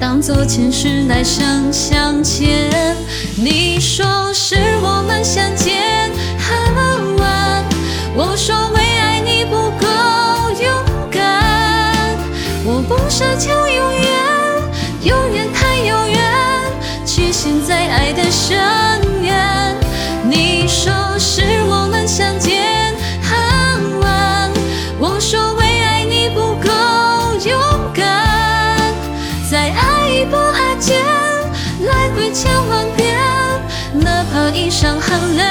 [0.00, 2.70] 当作前世来生相欠，
[3.36, 7.64] 你说是我们相见恨晚，
[8.14, 9.86] 我说为爱你不够
[10.62, 10.70] 勇
[11.10, 12.16] 敢，
[12.64, 14.08] 我不奢求永远，
[15.02, 16.16] 永远太遥远，
[17.04, 18.56] 却陷在爱的深
[19.22, 19.74] 渊。
[20.30, 22.47] 你说是我们相见
[32.32, 33.16] 千万遍，
[33.94, 35.42] 哪怕已伤痕累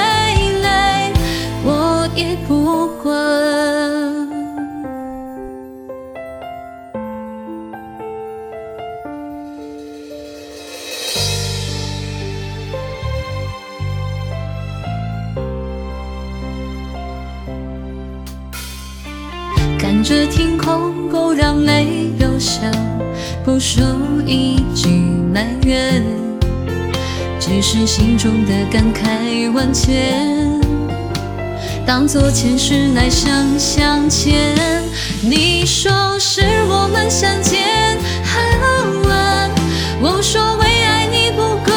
[0.62, 1.12] 累，
[1.64, 3.16] 我也不管。
[19.80, 22.62] 看着天空，不让泪流下，
[23.44, 23.84] 不说
[24.26, 24.90] 一句
[25.34, 26.04] 埋怨，
[27.48, 30.60] 只是心中的感慨万千。
[31.86, 34.54] 当作前世来生相欠，
[35.22, 39.50] 你说是我们相见恨晚，
[40.02, 41.72] 我说为爱你不够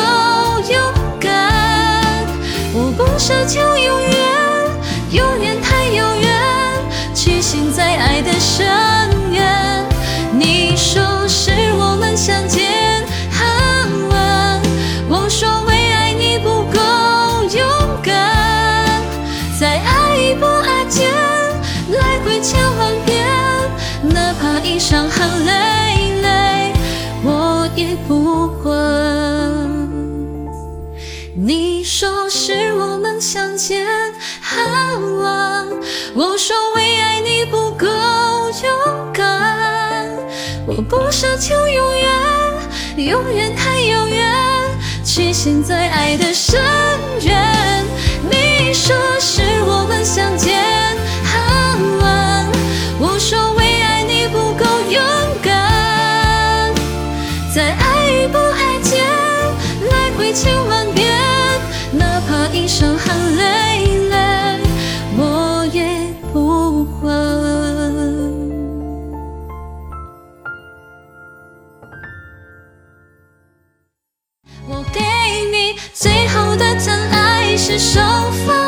[0.69, 0.81] 勇
[1.21, 2.27] 敢，
[2.75, 6.28] 我不奢求永远，永远太遥远。
[7.15, 8.67] 却陷在爱的深
[28.06, 28.71] 不管。
[31.37, 33.87] 你说是我们相见
[34.43, 35.67] 恨晚，
[36.15, 40.09] 我说为爱你不够勇敢，
[40.67, 44.31] 我不奢求永远，永远太遥远，
[45.05, 46.61] 却陷在爱的深
[47.23, 47.84] 渊。
[48.31, 50.59] 你说是我们相见
[58.28, 59.04] 不爱见
[59.91, 61.08] 来回千万遍，
[61.92, 64.60] 哪怕已伤痕累累，
[65.16, 67.10] 我也不管。
[74.69, 75.00] 我给
[75.50, 78.00] 你最后的疼爱是手
[78.47, 78.59] 放